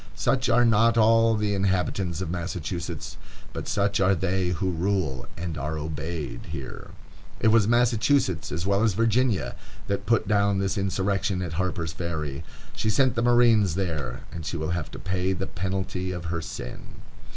Such 0.15 0.49
are 0.49 0.65
not 0.65 0.97
all 0.97 1.35
the 1.35 1.53
inhabitants 1.53 2.21
of 2.21 2.31
Massachusetts, 2.31 3.17
but 3.53 3.67
such 3.67 3.99
are 3.99 4.15
they 4.15 4.49
who 4.49 4.71
rule 4.71 5.27
and 5.37 5.59
are 5.59 5.77
obeyed 5.77 6.47
here. 6.47 6.89
It 7.39 7.49
was 7.49 7.67
Massachusetts, 7.67 8.51
as 8.51 8.65
well 8.65 8.81
as 8.81 8.95
Virginia, 8.95 9.53
that 9.85 10.07
put 10.07 10.27
down 10.27 10.57
this 10.57 10.75
insurrection 10.75 11.43
at 11.43 11.53
Harper's 11.53 11.93
Ferry. 11.93 12.43
She 12.75 12.89
sent 12.89 13.13
the 13.13 13.21
marines 13.21 13.75
there, 13.75 14.21
and 14.31 14.43
she 14.43 14.57
will 14.57 14.71
have 14.71 14.89
to 14.89 14.97
pay 14.97 15.33
the 15.33 15.45
penalty 15.45 16.11
of 16.11 16.25
her 16.33 16.41
sin. 16.41 16.95